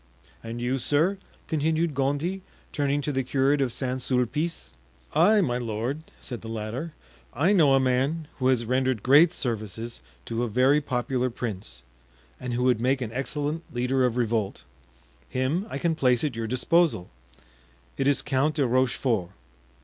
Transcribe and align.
"And 0.41 0.59
you, 0.59 0.79
sir?" 0.79 1.19
continued 1.47 1.93
Gondy, 1.93 2.41
turning 2.73 3.01
to 3.01 3.11
the 3.11 3.21
curate 3.21 3.61
of 3.61 3.71
St. 3.71 4.01
Sulpice. 4.01 4.71
"I, 5.13 5.41
my 5.41 5.59
lord," 5.59 6.01
said 6.19 6.41
the 6.41 6.49
latter, 6.49 6.95
"I 7.35 7.53
know 7.53 7.75
a 7.75 7.79
man 7.79 8.27
who 8.39 8.47
has 8.47 8.65
rendered 8.65 9.03
great 9.03 9.31
services 9.31 9.99
to 10.25 10.41
a 10.41 10.47
very 10.47 10.81
popular 10.81 11.29
prince 11.29 11.83
and 12.39 12.55
who 12.55 12.63
would 12.63 12.81
make 12.81 13.01
an 13.01 13.13
excellent 13.13 13.61
leader 13.71 14.03
of 14.03 14.17
revolt. 14.17 14.63
Him 15.29 15.67
I 15.69 15.77
can 15.77 15.93
place 15.93 16.23
at 16.23 16.35
your 16.35 16.47
disposal; 16.47 17.11
it 17.95 18.07
is 18.07 18.23
Count 18.23 18.55
de 18.55 18.65
Rochefort." 18.65 19.29